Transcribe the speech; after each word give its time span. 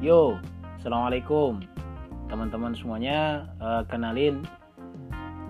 Yo, 0.00 0.40
assalamualaikum 0.80 1.60
teman-teman 2.32 2.72
semuanya. 2.72 3.44
Uh, 3.60 3.84
kenalin, 3.84 4.40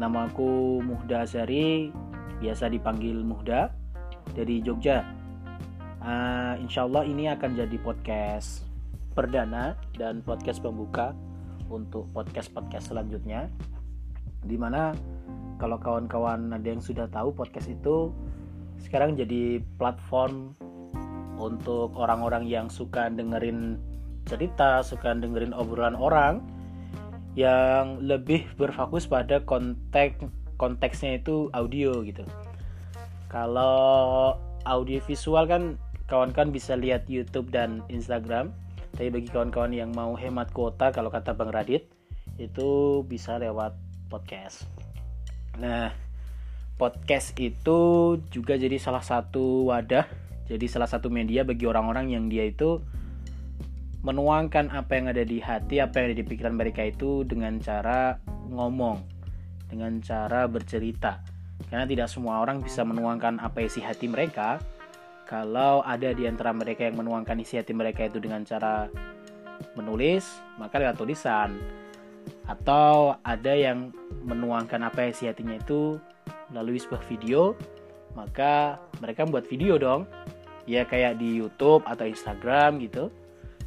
namaku 0.02 0.82
Muhda 0.82 1.22
Azari, 1.22 1.95
biasa 2.42 2.66
dipanggil 2.66 3.22
Muhda 3.22 3.71
dari 4.34 4.58
Jogja. 4.58 5.07
Uh, 6.02 6.58
insya 6.58 6.82
Allah 6.82 7.07
ini 7.07 7.30
akan 7.30 7.62
jadi 7.62 7.79
podcast 7.79 8.66
perdana 9.14 9.79
dan 9.94 10.18
podcast 10.18 10.58
pembuka 10.58 11.14
untuk 11.71 12.11
podcast-podcast 12.11 12.90
selanjutnya. 12.90 13.46
Di 14.43 14.58
mana 14.58 14.90
kalau 15.62 15.79
kawan-kawan 15.79 16.50
ada 16.50 16.67
yang 16.67 16.82
sudah 16.82 17.07
tahu 17.07 17.30
podcast 17.30 17.71
itu 17.71 18.11
sekarang 18.82 19.14
jadi 19.14 19.62
platform 19.79 20.58
untuk 21.39 21.94
orang-orang 21.94 22.50
yang 22.50 22.67
suka 22.67 23.07
dengerin 23.14 23.79
cerita, 24.30 24.86
suka 24.86 25.11
dengerin 25.18 25.50
obrolan 25.50 25.98
orang 25.98 26.38
yang 27.34 27.98
lebih 27.98 28.46
berfokus 28.54 29.11
pada 29.11 29.43
konteks 29.43 30.22
konteksnya 30.54 31.18
itu 31.18 31.50
audio 31.50 32.05
gitu. 32.06 32.22
Kalau 33.27 34.36
audio 34.69 34.98
visual 35.02 35.47
kan 35.50 35.62
kawan-kawan 36.11 36.50
bisa 36.50 36.74
lihat 36.74 37.06
YouTube 37.06 37.50
dan 37.50 37.83
Instagram. 37.91 38.55
Tapi 38.94 39.08
bagi 39.08 39.30
kawan-kawan 39.30 39.72
yang 39.72 39.91
mau 39.94 40.19
hemat 40.19 40.50
kuota 40.50 40.91
kalau 40.91 41.08
kata 41.08 41.33
Bang 41.33 41.55
Radit 41.55 41.86
itu 42.36 43.00
bisa 43.06 43.38
lewat 43.38 43.78
podcast. 44.10 44.66
Nah, 45.62 45.94
podcast 46.74 47.33
itu 47.38 47.78
juga 48.34 48.58
jadi 48.58 48.77
salah 48.83 49.05
satu 49.05 49.70
wadah, 49.70 50.05
jadi 50.50 50.66
salah 50.66 50.91
satu 50.91 51.06
media 51.06 51.47
bagi 51.47 51.70
orang-orang 51.70 52.10
yang 52.10 52.27
dia 52.27 52.50
itu 52.50 52.83
menuangkan 54.00 54.72
apa 54.72 54.96
yang 54.96 55.06
ada 55.12 55.24
di 55.24 55.38
hati, 55.44 55.76
apa 55.80 56.00
yang 56.00 56.04
ada 56.12 56.16
di 56.16 56.24
pikiran 56.24 56.56
mereka 56.56 56.88
itu 56.88 57.20
dengan 57.28 57.60
cara 57.60 58.16
ngomong, 58.48 59.04
dengan 59.68 60.00
cara 60.00 60.48
bercerita. 60.48 61.20
Karena 61.68 61.84
tidak 61.84 62.08
semua 62.08 62.40
orang 62.40 62.64
bisa 62.64 62.80
menuangkan 62.80 63.36
apa 63.36 63.60
isi 63.60 63.84
hati 63.84 64.08
mereka. 64.08 64.56
Kalau 65.28 65.84
ada 65.84 66.10
di 66.10 66.26
antara 66.26 66.50
mereka 66.50 66.88
yang 66.88 66.98
menuangkan 66.98 67.38
isi 67.44 67.60
hati 67.60 67.76
mereka 67.76 68.08
itu 68.08 68.18
dengan 68.18 68.42
cara 68.42 68.88
menulis, 69.76 70.26
maka 70.56 70.80
lewat 70.80 70.96
tulisan. 70.96 71.60
Atau 72.48 73.14
ada 73.20 73.52
yang 73.52 73.92
menuangkan 74.24 74.80
apa 74.80 75.12
isi 75.12 75.28
hatinya 75.28 75.60
itu 75.60 76.00
melalui 76.50 76.80
sebuah 76.80 77.04
video, 77.06 77.54
maka 78.16 78.80
mereka 78.98 79.28
membuat 79.28 79.46
video 79.46 79.76
dong. 79.76 80.08
Ya 80.64 80.88
kayak 80.88 81.20
di 81.20 81.36
YouTube 81.38 81.84
atau 81.84 82.08
Instagram 82.08 82.80
gitu 82.82 83.12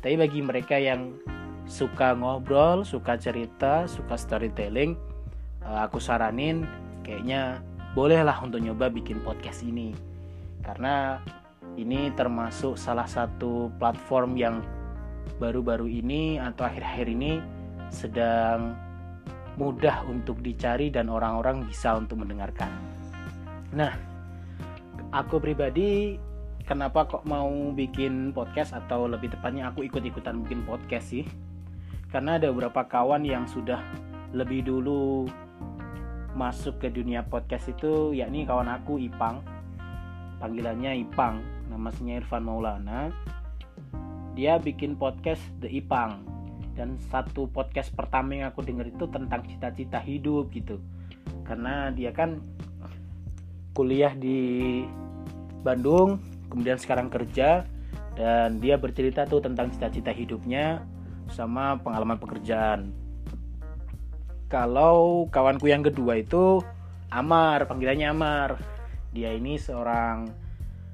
tapi 0.03 0.19
bagi 0.19 0.43
mereka 0.43 0.75
yang 0.75 1.15
suka 1.63 2.11
ngobrol, 2.11 2.83
suka 2.83 3.15
cerita, 3.15 3.87
suka 3.87 4.19
storytelling, 4.19 4.99
eh, 5.63 5.79
aku 5.79 5.95
saranin 5.95 6.67
kayaknya 7.07 7.63
bolehlah 7.95 8.35
untuk 8.43 8.59
nyoba 8.59 8.91
bikin 8.91 9.23
podcast 9.23 9.63
ini. 9.63 9.95
Karena 10.59 11.23
ini 11.79 12.11
termasuk 12.19 12.75
salah 12.75 13.07
satu 13.07 13.71
platform 13.79 14.35
yang 14.35 14.59
baru-baru 15.39 15.87
ini 15.87 16.35
atau 16.35 16.67
akhir-akhir 16.67 17.07
ini 17.07 17.39
sedang 17.88 18.75
mudah 19.55 20.03
untuk 20.11 20.43
dicari 20.43 20.91
dan 20.91 21.07
orang-orang 21.07 21.63
bisa 21.63 21.95
untuk 21.95 22.19
mendengarkan. 22.19 22.69
Nah, 23.71 23.95
aku 25.15 25.39
pribadi 25.39 26.19
kenapa 26.64 27.08
kok 27.08 27.28
mau 27.28 27.52
bikin 27.75 28.31
podcast 28.31 28.72
atau 28.72 29.08
lebih 29.08 29.36
tepatnya 29.36 29.72
aku 29.72 29.83
ikut-ikutan 29.83 30.44
bikin 30.47 30.64
podcast 30.64 31.11
sih? 31.11 31.28
Karena 32.08 32.39
ada 32.39 32.50
beberapa 32.56 32.88
kawan 32.88 33.28
yang 33.28 33.44
sudah 33.46 33.84
lebih 34.31 34.66
dulu 34.66 35.28
masuk 36.34 36.81
ke 36.81 36.90
dunia 36.90 37.22
podcast 37.22 37.69
itu 37.69 38.16
yakni 38.16 38.47
kawan 38.47 38.72
aku 38.72 38.97
Ipang. 38.97 39.44
Panggilannya 40.41 41.03
Ipang 41.03 41.40
namanya 41.69 42.19
Irfan 42.19 42.44
Maulana. 42.44 43.12
Dia 44.34 44.57
bikin 44.57 44.97
podcast 44.97 45.41
The 45.62 45.69
Ipang. 45.69 46.25
Dan 46.73 46.97
satu 47.13 47.46
podcast 47.46 47.94
pertama 47.94 48.34
yang 48.34 48.50
aku 48.50 48.66
denger 48.66 48.90
itu 48.90 49.06
tentang 49.06 49.46
cita-cita 49.46 50.02
hidup 50.02 50.50
gitu. 50.50 50.81
Karena 51.46 51.94
dia 51.94 52.09
kan 52.09 52.41
kuliah 53.78 54.13
di 54.18 54.81
Bandung 55.62 56.32
kemudian 56.53 56.78
sekarang 56.78 57.09
kerja 57.09 57.66
dan 58.14 58.62
dia 58.62 58.78
bercerita 58.78 59.25
tuh 59.25 59.41
tentang 59.41 59.74
cita-cita 59.74 60.14
hidupnya 60.14 60.86
sama 61.34 61.81
pengalaman 61.81 62.22
pekerjaan. 62.22 62.94
Kalau 64.53 65.25
kawanku 65.34 65.66
yang 65.66 65.81
kedua 65.81 66.22
itu 66.22 66.62
Amar, 67.09 67.66
panggilannya 67.66 68.14
Amar. 68.14 68.62
Dia 69.09 69.34
ini 69.34 69.58
seorang 69.58 70.30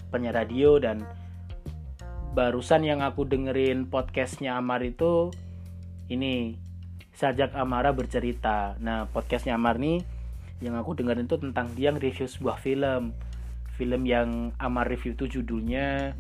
penyiar 0.08 0.48
radio 0.48 0.80
dan 0.80 1.04
barusan 2.32 2.88
yang 2.88 3.04
aku 3.04 3.28
dengerin 3.28 3.92
podcastnya 3.92 4.56
Amar 4.56 4.80
itu 4.88 5.28
ini 6.08 6.56
Sajak 7.12 7.52
Amara 7.52 7.92
bercerita. 7.92 8.80
Nah 8.80 9.12
podcastnya 9.12 9.60
Amar 9.60 9.76
nih 9.76 10.00
yang 10.64 10.80
aku 10.80 10.96
dengerin 10.96 11.28
itu 11.28 11.36
tentang 11.36 11.68
dia 11.76 11.92
review 11.92 12.28
sebuah 12.32 12.64
film 12.64 13.12
film 13.80 14.04
yang 14.04 14.52
Amar 14.60 14.92
review 14.92 15.16
itu 15.16 15.40
judulnya 15.40 16.12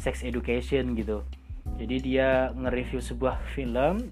Sex 0.00 0.24
Education 0.24 0.96
gitu. 0.96 1.20
Jadi 1.76 2.00
dia 2.00 2.48
nge-review 2.56 3.04
sebuah 3.04 3.36
film 3.52 4.08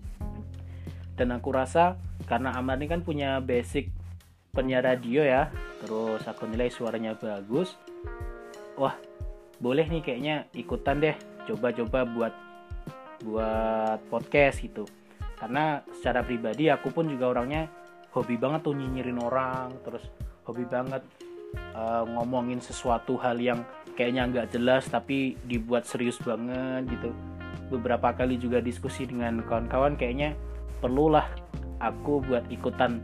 dan 1.17 1.29
aku 1.33 1.49
rasa 1.57 1.97
karena 2.29 2.53
Amar 2.53 2.77
ini 2.77 2.93
kan 2.93 3.01
punya 3.01 3.41
basic 3.41 3.89
penyiar 4.53 4.85
radio 4.85 5.25
ya 5.25 5.49
terus 5.81 6.21
aku 6.29 6.45
nilai 6.45 6.69
suaranya 6.69 7.17
bagus. 7.17 7.81
Wah 8.77 8.95
boleh 9.57 9.89
nih 9.89 10.05
kayaknya 10.05 10.45
ikutan 10.53 11.01
deh 11.01 11.17
coba-coba 11.49 12.05
buat 12.05 12.35
buat 13.25 13.99
podcast 14.13 14.61
gitu. 14.61 14.85
Karena 15.41 15.81
secara 15.97 16.21
pribadi 16.21 16.69
aku 16.69 16.93
pun 16.93 17.09
juga 17.09 17.33
orangnya 17.33 17.65
hobi 18.13 18.37
banget 18.37 18.61
tuh 18.69 18.77
nyinyirin 18.77 19.17
orang 19.17 19.73
terus 19.87 20.05
hobi 20.45 20.69
banget 20.69 21.01
uh, 21.75 22.05
ngomongin 22.07 22.59
sesuatu 22.63 23.17
hal 23.19 23.39
yang 23.39 23.63
kayaknya 23.95 24.27
nggak 24.31 24.49
jelas 24.55 24.87
tapi 24.89 25.37
dibuat 25.45 25.85
serius 25.85 26.17
banget 26.23 26.89
gitu. 26.91 27.11
Beberapa 27.71 28.11
kali 28.15 28.39
juga 28.41 28.59
diskusi 28.59 29.07
dengan 29.07 29.43
kawan-kawan 29.47 29.95
kayaknya 29.95 30.35
perlulah 30.83 31.27
aku 31.79 32.25
buat 32.25 32.47
ikutan 32.51 33.03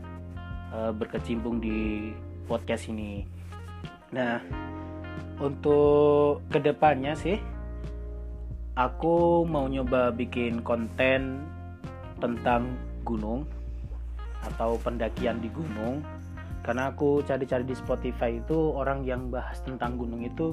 uh, 0.73 0.91
berkecimpung 0.91 1.61
di 1.63 2.11
podcast 2.47 2.89
ini. 2.91 3.23
Nah 4.11 4.39
untuk 5.37 6.41
ke 6.49 6.57
depannya 6.57 7.13
sih 7.13 7.37
aku 8.77 9.45
mau 9.45 9.69
nyoba 9.69 10.13
bikin 10.13 10.61
konten 10.65 11.45
tentang 12.17 12.73
gunung 13.05 13.45
atau 14.45 14.77
pendakian 14.81 15.41
di 15.41 15.49
gunung 15.49 16.01
karena 16.67 16.91
aku 16.91 17.23
cari-cari 17.23 17.63
di 17.63 17.71
Spotify 17.79 18.43
itu 18.43 18.75
orang 18.75 19.07
yang 19.07 19.31
bahas 19.31 19.63
tentang 19.63 19.95
gunung 19.95 20.19
itu 20.27 20.51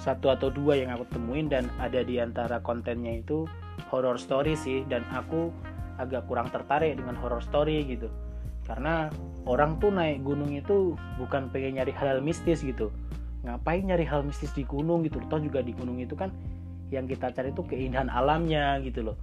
satu 0.00 0.32
atau 0.32 0.48
dua 0.48 0.80
yang 0.80 0.88
aku 0.96 1.04
temuin 1.12 1.52
dan 1.52 1.68
ada 1.76 2.00
di 2.00 2.16
antara 2.16 2.64
kontennya 2.64 3.20
itu 3.20 3.44
horror 3.92 4.16
story 4.16 4.56
sih. 4.56 4.88
Dan 4.88 5.04
aku 5.12 5.52
agak 6.00 6.24
kurang 6.32 6.48
tertarik 6.48 6.96
dengan 6.96 7.12
horror 7.20 7.44
story 7.44 7.84
gitu. 7.84 8.08
Karena 8.64 9.12
orang 9.44 9.76
tuh 9.76 9.92
naik 9.92 10.24
gunung 10.24 10.48
itu 10.48 10.96
bukan 11.20 11.52
pengen 11.52 11.76
nyari 11.76 11.92
hal-hal 11.92 12.24
mistis 12.24 12.64
gitu. 12.64 12.88
Ngapain 13.44 13.84
nyari 13.84 14.08
hal 14.08 14.24
mistis 14.24 14.48
di 14.56 14.64
gunung 14.64 15.04
gitu? 15.04 15.20
Toh 15.28 15.44
juga 15.44 15.60
di 15.60 15.76
gunung 15.76 16.00
itu 16.00 16.16
kan 16.16 16.32
yang 16.88 17.04
kita 17.04 17.36
cari 17.36 17.52
itu 17.52 17.60
keindahan 17.68 18.08
alamnya 18.08 18.80
gitu 18.80 19.12
loh. 19.12 19.20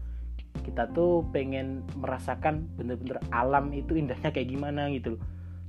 Kita 0.61 0.85
tuh 0.93 1.25
pengen 1.33 1.81
merasakan 1.97 2.69
bener-bener 2.77 3.17
alam 3.33 3.73
itu 3.73 3.97
indahnya 3.97 4.29
kayak 4.29 4.53
gimana 4.53 4.85
gitu 4.93 5.17
loh 5.17 5.21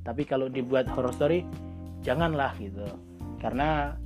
tapi 0.06 0.22
kalau 0.22 0.46
dibuat 0.46 0.86
horror 0.94 1.10
story 1.10 1.42
janganlah 2.06 2.54
gitu. 2.62 2.86
Karena 3.42 3.98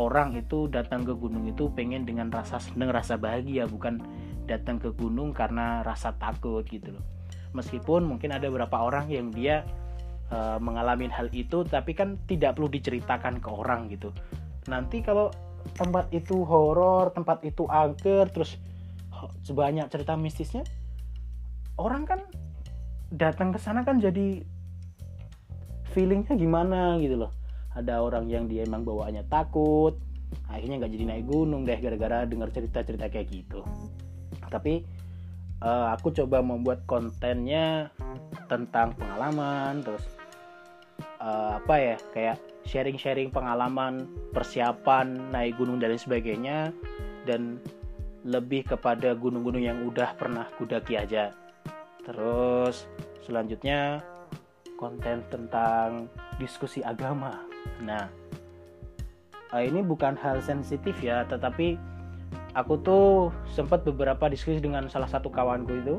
orang 0.00 0.32
itu 0.40 0.72
datang 0.72 1.04
ke 1.04 1.12
gunung 1.12 1.44
itu 1.44 1.68
pengen 1.76 2.08
dengan 2.08 2.32
rasa 2.32 2.56
seneng 2.56 2.88
rasa 2.88 3.20
bahagia 3.20 3.68
bukan 3.68 4.00
datang 4.48 4.80
ke 4.80 4.88
gunung 4.96 5.36
karena 5.36 5.84
rasa 5.84 6.16
takut 6.16 6.64
gitu 6.64 6.96
loh. 6.96 7.04
Meskipun 7.52 8.08
mungkin 8.08 8.32
ada 8.32 8.48
beberapa 8.48 8.80
orang 8.80 9.12
yang 9.12 9.28
dia 9.28 9.68
uh, 10.32 10.56
mengalami 10.56 11.12
hal 11.12 11.28
itu 11.36 11.68
tapi 11.68 11.92
kan 11.92 12.16
tidak 12.24 12.56
perlu 12.56 12.72
diceritakan 12.72 13.44
ke 13.44 13.48
orang 13.52 13.92
gitu. 13.92 14.08
Nanti 14.72 15.04
kalau 15.04 15.28
tempat 15.76 16.10
itu 16.10 16.42
horor 16.42 17.14
tempat 17.14 17.44
itu 17.46 17.68
angker 17.70 18.26
terus 18.32 18.58
sebanyak 19.46 19.86
cerita 19.86 20.18
mistisnya 20.18 20.66
orang 21.78 22.02
kan 22.02 22.20
datang 23.14 23.54
ke 23.54 23.58
sana 23.62 23.86
kan 23.86 24.02
jadi 24.02 24.42
feelingnya 25.92 26.34
gimana 26.34 26.96
gitu 26.98 27.28
loh. 27.28 27.32
Ada 27.72 28.00
orang 28.00 28.28
yang 28.28 28.48
dia 28.48 28.64
emang 28.64 28.84
bawaannya 28.84 29.24
takut 29.28 29.96
akhirnya 30.48 30.84
nggak 30.84 30.92
jadi 30.96 31.04
naik 31.08 31.24
gunung 31.28 31.62
deh 31.68 31.76
gara-gara 31.76 32.24
dengar 32.24 32.48
cerita-cerita 32.52 33.08
kayak 33.12 33.28
gitu. 33.28 33.60
Tapi 34.48 34.84
uh, 35.64 35.92
aku 35.92 36.12
coba 36.12 36.40
membuat 36.40 36.84
kontennya 36.88 37.92
tentang 38.48 38.96
pengalaman 38.96 39.80
terus 39.80 40.04
uh, 41.20 41.56
apa 41.60 41.74
ya 41.76 41.96
kayak 42.12 42.36
sharing-sharing 42.68 43.32
pengalaman 43.32 44.06
persiapan 44.30 45.32
naik 45.32 45.56
gunung 45.58 45.80
dan 45.82 45.94
lain 45.94 46.02
sebagainya 46.02 46.58
dan 47.24 47.58
lebih 48.22 48.62
kepada 48.62 49.18
gunung-gunung 49.18 49.62
yang 49.62 49.82
udah 49.82 50.14
pernah 50.14 50.46
kudaki 50.54 50.94
aja. 50.94 51.34
Terus 52.06 52.86
selanjutnya 53.26 54.02
konten 54.82 55.22
tentang 55.30 56.10
diskusi 56.42 56.82
agama. 56.82 57.46
Nah 57.86 58.10
uh, 59.54 59.62
ini 59.62 59.86
bukan 59.86 60.18
hal 60.18 60.42
sensitif 60.42 60.98
ya 60.98 61.22
tetapi 61.30 61.78
aku 62.58 62.74
tuh 62.82 63.30
sempat 63.46 63.86
beberapa 63.86 64.26
diskusi 64.26 64.58
dengan 64.58 64.90
salah 64.90 65.06
satu 65.06 65.30
kawanku 65.30 65.78
itu. 65.78 65.96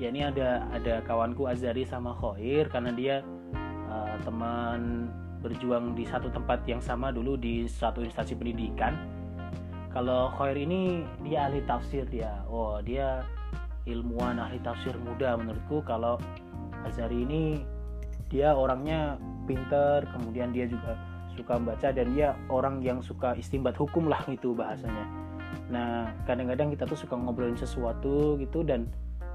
Ya 0.00 0.08
ini 0.08 0.24
ada 0.24 0.64
ada 0.72 1.04
kawanku 1.04 1.44
Azari 1.44 1.84
sama 1.84 2.16
Khoir 2.16 2.72
karena 2.72 2.92
dia 2.96 3.20
uh, 3.92 4.16
teman 4.24 5.12
berjuang 5.40 5.92
di 5.92 6.08
satu 6.08 6.32
tempat 6.32 6.64
yang 6.64 6.80
sama 6.80 7.12
dulu 7.12 7.36
di 7.36 7.68
satu 7.68 8.00
instansi 8.00 8.36
pendidikan. 8.36 8.96
Kalau 9.92 10.28
Khoir 10.36 10.56
ini 10.56 11.04
dia 11.24 11.48
ahli 11.48 11.64
tafsir 11.64 12.04
dia. 12.08 12.44
Oh 12.48 12.80
dia 12.84 13.24
ilmuwan 13.88 14.36
ahli 14.36 14.60
tafsir 14.60 14.92
muda 15.00 15.40
menurutku. 15.40 15.80
Kalau 15.80 16.20
Azari 16.86 17.26
ini 17.26 17.60
dia 18.26 18.54
orangnya 18.54 19.18
pinter 19.46 20.02
kemudian 20.10 20.50
dia 20.50 20.66
juga 20.66 20.98
suka 21.36 21.60
membaca 21.60 21.92
dan 21.92 22.16
dia 22.16 22.34
orang 22.48 22.80
yang 22.80 23.04
suka 23.04 23.36
istimbat 23.36 23.76
hukum 23.76 24.08
lah 24.08 24.24
itu 24.26 24.56
bahasanya. 24.56 25.04
Nah 25.68 26.10
kadang-kadang 26.24 26.72
kita 26.72 26.88
tuh 26.88 26.98
suka 26.98 27.14
ngobrolin 27.14 27.58
sesuatu 27.58 28.40
gitu 28.40 28.64
dan 28.64 28.88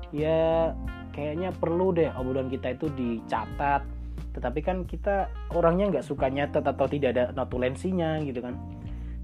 ya 0.09 0.73
kayaknya 1.13 1.53
perlu 1.55 1.93
deh 1.95 2.09
obrolan 2.17 2.49
kita 2.49 2.73
itu 2.75 2.89
dicatat. 2.91 3.85
Tetapi 4.31 4.59
kan 4.63 4.83
kita 4.87 5.29
orangnya 5.53 5.91
nggak 5.91 6.07
suka 6.07 6.27
nyatet 6.27 6.63
atau 6.65 6.87
tidak 6.89 7.15
ada 7.15 7.23
notulensinya 7.37 8.19
gitu 8.25 8.41
kan. 8.41 8.57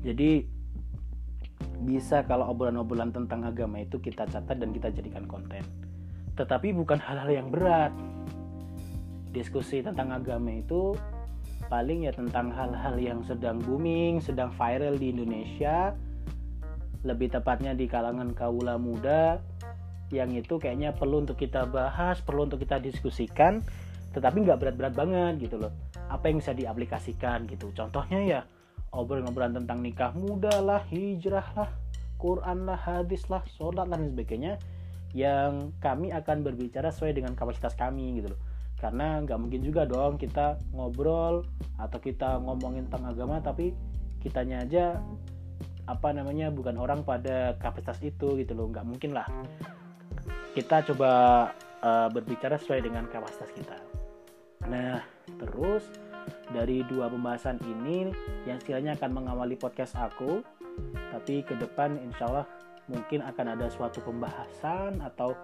Jadi 0.05 0.45
bisa 1.77 2.25
kalau 2.25 2.49
obrolan-obrolan 2.53 3.13
tentang 3.13 3.45
agama 3.45 3.81
itu 3.81 3.97
kita 4.01 4.25
catat 4.29 4.57
dan 4.57 4.69
kita 4.73 4.93
jadikan 4.93 5.25
konten. 5.25 5.65
Tetapi 6.37 6.73
bukan 6.73 7.01
hal-hal 7.01 7.29
yang 7.33 7.47
berat 7.49 7.89
diskusi 9.37 9.85
tentang 9.85 10.09
agama 10.09 10.49
itu 10.49 10.97
paling 11.69 12.09
ya 12.09 12.13
tentang 12.15 12.49
hal-hal 12.49 12.95
yang 12.97 13.21
sedang 13.21 13.61
booming, 13.61 14.17
sedang 14.17 14.49
viral 14.57 14.97
di 14.97 15.13
Indonesia, 15.13 15.93
lebih 17.05 17.29
tepatnya 17.29 17.77
di 17.77 17.85
kalangan 17.85 18.33
kaula 18.33 18.81
muda, 18.81 19.37
yang 20.09 20.33
itu 20.33 20.57
kayaknya 20.57 20.95
perlu 20.95 21.21
untuk 21.21 21.37
kita 21.37 21.69
bahas, 21.69 22.23
perlu 22.23 22.49
untuk 22.49 22.63
kita 22.63 22.81
diskusikan, 22.81 23.61
tetapi 24.15 24.47
nggak 24.47 24.57
berat-berat 24.57 24.93
banget 24.95 25.49
gitu 25.49 25.61
loh. 25.61 25.73
Apa 26.07 26.31
yang 26.31 26.39
bisa 26.39 26.55
diaplikasikan 26.55 27.45
gitu. 27.51 27.69
Contohnya 27.75 28.19
ya 28.23 28.39
obrolan-obrolan 28.95 29.61
tentang 29.63 29.83
nikah 29.83 30.15
muda 30.15 30.63
lah, 30.63 30.81
hijrah 30.87 31.45
lah, 31.53 31.69
Quran 32.17 32.65
lah, 32.65 32.79
hadis 32.79 33.27
lah, 33.27 33.43
sholat 33.59 33.91
dan 33.91 34.09
sebagainya 34.09 34.57
yang 35.11 35.75
kami 35.83 36.11
akan 36.15 36.43
berbicara 36.43 36.91
sesuai 36.91 37.15
dengan 37.15 37.33
kapasitas 37.35 37.75
kami 37.75 38.19
gitu 38.19 38.35
loh 38.35 38.46
karena 38.77 39.21
nggak 39.25 39.39
mungkin 39.41 39.61
juga 39.65 39.89
dong 39.89 40.21
kita 40.21 40.61
ngobrol 40.69 41.41
atau 41.81 41.97
kita 41.97 42.37
ngomongin 42.41 42.85
tentang 42.89 43.09
agama 43.09 43.41
tapi 43.41 43.73
kitanya 44.21 44.61
aja 44.61 45.01
apa 45.87 46.11
namanya 46.11 46.51
bukan 46.51 46.75
orang 46.77 47.01
pada 47.01 47.55
kapasitas 47.57 47.97
itu 48.03 48.37
gitu 48.37 48.53
loh. 48.53 48.67
Nggak 48.69 48.85
mungkin 48.85 49.11
lah. 49.15 49.25
Kita 50.51 50.83
coba 50.93 51.11
uh, 51.81 52.07
berbicara 52.11 52.59
sesuai 52.59 52.83
dengan 52.83 53.07
kapasitas 53.07 53.49
kita. 53.55 53.77
Nah 54.67 55.01
terus 55.39 55.87
dari 56.51 56.83
dua 56.85 57.07
pembahasan 57.07 57.57
ini 57.63 58.11
yang 58.43 58.59
sekiranya 58.59 58.99
akan 58.99 59.11
mengawali 59.15 59.55
podcast 59.55 59.95
aku 59.95 60.43
tapi 61.15 61.41
ke 61.43 61.55
depan 61.55 61.95
insya 62.03 62.27
Allah 62.27 62.47
mungkin 62.87 63.23
akan 63.23 63.57
ada 63.57 63.67
suatu 63.67 63.99
pembahasan 64.03 64.99
atau 65.03 65.35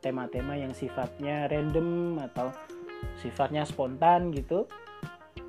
tema-tema 0.00 0.56
yang 0.56 0.72
sifatnya 0.72 1.48
random 1.48 2.20
atau 2.30 2.52
sifatnya 3.20 3.64
spontan 3.64 4.30
gitu 4.32 4.68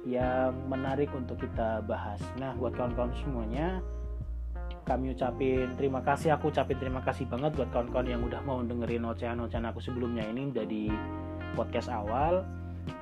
yang 0.07 0.55
menarik 0.71 1.11
untuk 1.11 1.35
kita 1.43 1.83
bahas. 1.83 2.19
Nah, 2.39 2.55
buat 2.55 2.71
kawan-kawan 2.79 3.11
semuanya, 3.19 3.83
kami 4.87 5.11
ucapin 5.11 5.67
terima 5.75 5.99
kasih. 5.99 6.39
Aku 6.39 6.47
ucapin 6.47 6.79
terima 6.79 7.03
kasih 7.03 7.27
banget 7.27 7.51
buat 7.59 7.67
kawan-kawan 7.75 8.07
yang 8.07 8.23
udah 8.23 8.39
mau 8.47 8.63
dengerin 8.63 9.03
ocehan-ocehan 9.03 9.67
aku 9.67 9.83
sebelumnya 9.83 10.23
ini 10.23 10.47
dari 10.55 10.87
podcast 11.59 11.91
awal. 11.91 12.47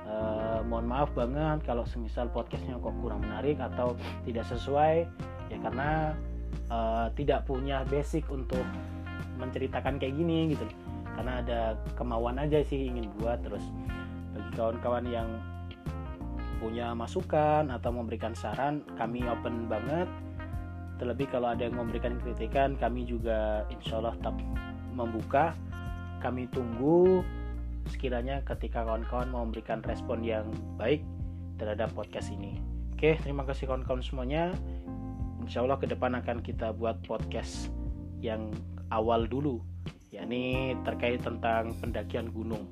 Uh, 0.02 0.66
mohon 0.66 0.90
maaf 0.90 1.14
banget 1.14 1.62
kalau 1.62 1.86
semisal 1.86 2.26
podcastnya 2.34 2.74
kok 2.74 2.94
kurang 2.98 3.22
menarik 3.22 3.54
atau 3.62 3.94
tidak 4.26 4.42
sesuai 4.50 5.06
ya 5.46 5.58
karena 5.62 6.10
uh, 6.70 7.06
tidak 7.14 7.46
punya 7.46 7.86
basic 7.86 8.26
untuk 8.26 8.66
menceritakan 9.38 10.02
kayak 10.02 10.14
gini 10.18 10.54
gitu 10.54 10.66
karena 11.14 11.40
ada 11.40 11.60
kemauan 11.94 12.36
aja 12.42 12.60
sih 12.66 12.90
ingin 12.90 13.08
buat 13.18 13.40
terus 13.46 13.62
bagi 14.36 14.52
kawan-kawan 14.52 15.04
yang 15.08 15.28
punya 16.60 16.92
masukan 16.92 17.72
atau 17.72 17.90
memberikan 17.92 18.36
saran 18.36 18.84
kami 19.00 19.24
open 19.24 19.64
banget. 19.64 20.08
Terlebih 21.00 21.28
kalau 21.32 21.52
ada 21.52 21.64
yang 21.68 21.76
memberikan 21.76 22.20
kritikan 22.20 22.76
kami 22.76 23.08
juga 23.08 23.64
insya 23.72 24.00
Allah 24.00 24.12
tetap 24.20 24.36
membuka. 24.92 25.56
Kami 26.20 26.48
tunggu 26.52 27.20
sekiranya 27.88 28.44
ketika 28.44 28.84
kawan-kawan 28.84 29.28
mau 29.32 29.44
memberikan 29.44 29.80
respon 29.84 30.24
yang 30.24 30.48
baik 30.76 31.04
terhadap 31.56 31.92
podcast 31.92 32.32
ini. 32.32 32.60
Oke 32.96 33.16
terima 33.20 33.44
kasih 33.44 33.68
kawan-kawan 33.68 34.04
semuanya. 34.04 34.52
Insya 35.44 35.64
Allah 35.64 35.80
ke 35.80 35.88
depan 35.88 36.12
akan 36.16 36.44
kita 36.44 36.72
buat 36.76 37.00
podcast 37.04 37.68
yang 38.20 38.52
awal 38.88 39.28
dulu 39.28 39.60
yakni 40.16 40.72
terkait 40.86 41.20
tentang 41.20 41.76
pendakian 41.82 42.32
gunung. 42.32 42.64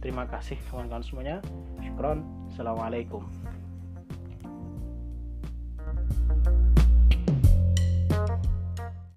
Terima 0.00 0.24
kasih 0.24 0.56
kawan-kawan 0.72 1.04
semuanya. 1.04 1.44
Syukron. 1.84 2.24
Assalamualaikum. 2.48 3.20